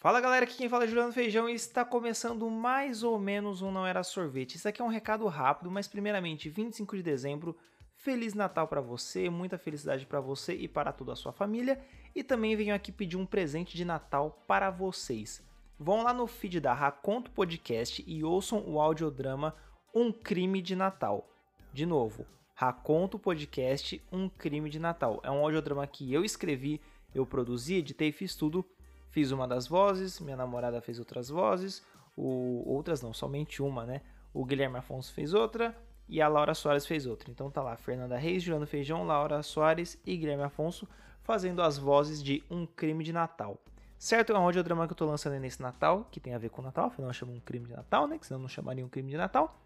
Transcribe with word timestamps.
Fala 0.00 0.18
galera, 0.18 0.44
aqui 0.44 0.56
quem 0.56 0.66
fala 0.66 0.84
é 0.84 0.86
Juliano 0.86 1.12
Feijão 1.12 1.46
e 1.46 1.52
está 1.52 1.84
começando 1.84 2.48
mais 2.48 3.02
ou 3.02 3.18
menos 3.18 3.60
um 3.60 3.70
Não 3.70 3.86
Era 3.86 4.02
Sorvete. 4.02 4.54
Isso 4.54 4.66
aqui 4.66 4.80
é 4.80 4.84
um 4.84 4.88
recado 4.88 5.26
rápido, 5.26 5.70
mas 5.70 5.86
primeiramente, 5.86 6.48
25 6.48 6.96
de 6.96 7.02
dezembro, 7.02 7.54
Feliz 7.96 8.32
Natal 8.32 8.66
para 8.66 8.80
você, 8.80 9.28
muita 9.28 9.58
felicidade 9.58 10.06
para 10.06 10.18
você 10.18 10.54
e 10.54 10.66
para 10.66 10.90
toda 10.90 11.12
a 11.12 11.16
sua 11.16 11.32
família. 11.32 11.78
E 12.14 12.24
também 12.24 12.56
venho 12.56 12.74
aqui 12.74 12.90
pedir 12.90 13.18
um 13.18 13.26
presente 13.26 13.76
de 13.76 13.84
Natal 13.84 14.42
para 14.48 14.70
vocês. 14.70 15.42
Vão 15.78 16.02
lá 16.02 16.14
no 16.14 16.26
feed 16.26 16.60
da 16.60 16.72
Raconto 16.72 17.30
Podcast 17.30 18.02
e 18.06 18.24
ouçam 18.24 18.64
o 18.66 18.80
audiodrama 18.80 19.54
Um 19.94 20.10
Crime 20.10 20.62
de 20.62 20.74
Natal. 20.74 21.28
De 21.74 21.84
novo, 21.84 22.24
Raconto 22.54 23.18
Podcast 23.18 24.02
Um 24.10 24.30
Crime 24.30 24.70
de 24.70 24.78
Natal. 24.78 25.20
É 25.22 25.30
um 25.30 25.44
audiodrama 25.44 25.86
que 25.86 26.10
eu 26.10 26.24
escrevi, 26.24 26.80
eu 27.14 27.26
produzi, 27.26 27.74
editei 27.74 28.10
fiz 28.12 28.34
tudo 28.34 28.64
Fiz 29.10 29.30
uma 29.32 29.46
das 29.46 29.66
vozes, 29.66 30.20
minha 30.20 30.36
namorada 30.36 30.80
fez 30.80 30.98
outras 30.98 31.28
vozes, 31.28 31.84
o, 32.16 32.62
outras 32.66 33.02
não, 33.02 33.12
somente 33.12 33.62
uma, 33.62 33.84
né? 33.84 34.00
O 34.32 34.44
Guilherme 34.44 34.78
Afonso 34.78 35.12
fez 35.12 35.34
outra 35.34 35.76
e 36.08 36.20
a 36.20 36.28
Laura 36.28 36.54
Soares 36.54 36.86
fez 36.86 37.06
outra. 37.06 37.30
Então 37.30 37.50
tá 37.50 37.62
lá, 37.62 37.76
Fernanda 37.76 38.16
Reis, 38.16 38.42
Juliano 38.42 38.66
Feijão, 38.66 39.04
Laura 39.04 39.42
Soares 39.42 40.00
e 40.06 40.16
Guilherme 40.16 40.44
Afonso 40.44 40.88
fazendo 41.22 41.62
as 41.62 41.76
vozes 41.78 42.22
de 42.22 42.42
Um 42.50 42.66
Crime 42.66 43.04
de 43.04 43.12
Natal. 43.12 43.58
Certo? 43.98 44.32
É 44.32 44.38
um 44.38 44.42
audiodrama 44.42 44.86
que 44.86 44.92
eu 44.92 44.96
tô 44.96 45.04
lançando 45.04 45.38
nesse 45.38 45.60
Natal, 45.60 46.08
que 46.10 46.18
tem 46.18 46.34
a 46.34 46.38
ver 46.38 46.48
com 46.48 46.62
o 46.62 46.64
Natal, 46.64 46.86
afinal 46.86 47.12
chama 47.12 47.32
um 47.32 47.40
crime 47.40 47.66
de 47.66 47.74
Natal, 47.74 48.08
né? 48.08 48.16
Que 48.18 48.26
senão 48.26 48.40
não 48.40 48.48
chamaria 48.48 48.84
um 48.84 48.88
crime 48.88 49.10
de 49.10 49.16
Natal. 49.18 49.60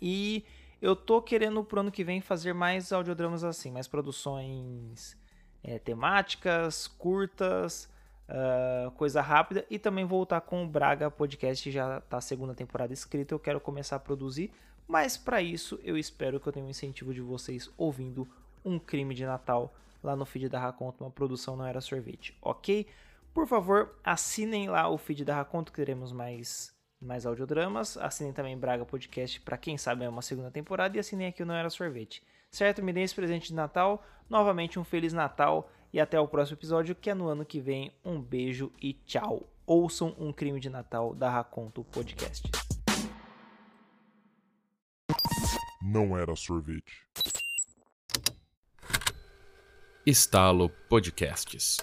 E 0.00 0.44
eu 0.80 0.94
tô 0.94 1.20
querendo 1.20 1.64
pro 1.64 1.80
ano 1.80 1.90
que 1.90 2.04
vem 2.04 2.20
fazer 2.20 2.52
mais 2.52 2.92
audiodramas 2.92 3.42
assim, 3.42 3.72
mais 3.72 3.88
produções 3.88 5.18
é, 5.60 5.76
temáticas, 5.76 6.86
curtas, 6.86 7.90
uh, 8.28 8.90
coisa 8.92 9.20
rápida 9.20 9.64
e 9.70 9.78
também 9.78 10.04
voltar 10.04 10.40
com 10.40 10.64
o 10.64 10.68
Braga 10.68 11.10
Podcast, 11.10 11.70
já 11.70 12.00
tá 12.02 12.18
a 12.18 12.20
segunda 12.20 12.54
temporada 12.54 12.92
escrita, 12.92 13.34
eu 13.34 13.38
quero 13.38 13.60
começar 13.60 13.96
a 13.96 14.00
produzir, 14.00 14.52
mas 14.86 15.16
para 15.16 15.42
isso 15.42 15.78
eu 15.82 15.96
espero 15.96 16.38
que 16.38 16.46
eu 16.46 16.52
tenha 16.52 16.66
um 16.66 16.70
incentivo 16.70 17.12
de 17.12 17.20
vocês 17.20 17.70
ouvindo 17.76 18.28
um 18.64 18.78
crime 18.78 19.14
de 19.14 19.24
Natal 19.24 19.74
lá 20.02 20.14
no 20.14 20.24
feed 20.24 20.48
da 20.48 20.60
Raconto, 20.60 21.04
uma 21.04 21.10
produção 21.10 21.56
não 21.56 21.66
era 21.66 21.80
sorvete, 21.80 22.36
ok? 22.40 22.86
Por 23.34 23.46
favor, 23.46 23.96
assinem 24.02 24.68
lá 24.68 24.88
o 24.88 24.98
feed 24.98 25.24
da 25.24 25.34
Raconto, 25.36 25.72
que 25.72 25.76
teremos 25.76 26.12
mais 26.12 26.76
mais 27.00 27.24
audiodramas. 27.24 27.96
Assinem 27.96 28.32
também 28.32 28.58
Braga 28.58 28.84
Podcast 28.84 29.40
para 29.40 29.56
quem 29.56 29.78
sabe 29.78 30.04
é 30.04 30.08
uma 30.08 30.22
segunda 30.22 30.50
temporada 30.50 30.96
e 30.96 31.00
assinem 31.00 31.28
aqui 31.28 31.42
o 31.42 31.46
Não 31.46 31.54
Era 31.54 31.70
Sorvete. 31.70 32.22
Certo? 32.50 32.82
Me 32.82 32.92
deem 32.92 33.04
esse 33.04 33.14
presente 33.14 33.48
de 33.48 33.54
Natal. 33.54 34.02
Novamente 34.28 34.78
um 34.78 34.84
Feliz 34.84 35.12
Natal 35.12 35.70
e 35.92 36.00
até 36.00 36.18
o 36.20 36.28
próximo 36.28 36.56
episódio, 36.56 36.94
que 36.94 37.10
é 37.10 37.14
no 37.14 37.28
ano 37.28 37.44
que 37.44 37.60
vem. 37.60 37.92
Um 38.04 38.20
beijo 38.20 38.72
e 38.80 38.92
tchau. 38.92 39.48
Ouçam 39.66 40.14
um 40.18 40.32
crime 40.32 40.60
de 40.60 40.68
Natal 40.68 41.14
da 41.14 41.30
Raconto 41.30 41.84
Podcast. 41.84 42.50
Não 45.82 46.16
era 46.16 46.34
sorvete. 46.36 47.06
Estalo 50.04 50.70
Podcasts. 50.88 51.78